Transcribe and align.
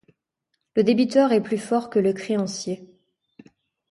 Le 0.75 0.83
débiteur 0.83 1.31
est 1.31 1.43
plus 1.43 1.59
fort 1.59 1.91
que 1.91 1.99
le 1.99 2.11
créancier. 2.13 2.83